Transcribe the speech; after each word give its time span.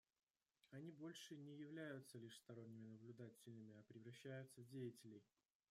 Они 0.71 0.89
больше 0.89 1.37
не 1.37 1.55
являются 1.59 2.17
лишь 2.17 2.35
сторонними 2.37 2.87
наблюдателями, 2.87 3.75
а 3.77 3.83
превращаются 3.83 4.61
в 4.61 4.67
деятелей. 4.67 5.21